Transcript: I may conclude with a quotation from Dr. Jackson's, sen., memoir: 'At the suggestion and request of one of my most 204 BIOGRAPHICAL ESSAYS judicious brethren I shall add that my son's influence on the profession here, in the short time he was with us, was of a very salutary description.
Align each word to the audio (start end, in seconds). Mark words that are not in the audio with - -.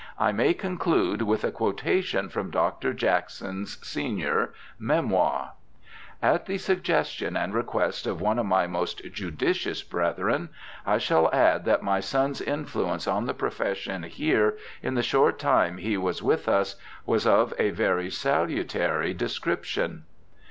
I 0.17 0.31
may 0.31 0.55
conclude 0.55 1.21
with 1.21 1.43
a 1.43 1.51
quotation 1.51 2.27
from 2.29 2.49
Dr. 2.49 2.91
Jackson's, 2.91 3.77
sen., 3.87 4.47
memoir: 4.79 5.51
'At 6.23 6.47
the 6.47 6.57
suggestion 6.57 7.37
and 7.37 7.53
request 7.53 8.07
of 8.07 8.19
one 8.19 8.39
of 8.39 8.47
my 8.47 8.65
most 8.65 8.97
204 8.97 9.27
BIOGRAPHICAL 9.29 9.31
ESSAYS 9.31 9.55
judicious 9.55 9.83
brethren 9.87 10.49
I 10.87 10.97
shall 10.97 11.31
add 11.31 11.65
that 11.65 11.83
my 11.83 11.99
son's 11.99 12.41
influence 12.41 13.07
on 13.07 13.27
the 13.27 13.35
profession 13.35 14.01
here, 14.01 14.57
in 14.81 14.95
the 14.95 15.03
short 15.03 15.37
time 15.37 15.77
he 15.77 15.97
was 15.97 16.23
with 16.23 16.47
us, 16.49 16.77
was 17.05 17.27
of 17.27 17.53
a 17.59 17.69
very 17.69 18.09
salutary 18.09 19.13
description. 19.13 20.05